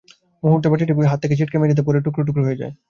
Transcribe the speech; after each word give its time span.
মুহূর্তে 0.43 0.67
বাটিটি 0.71 0.93
হাত 1.11 1.19
থেকে 1.23 1.37
ছিটকে 1.39 1.57
মেঝেতে 1.61 1.83
পড়ে 1.87 1.99
টুকরো 2.05 2.23
টুকরো 2.27 2.43
হয়ে 2.47 2.59
যায়। 2.61 2.73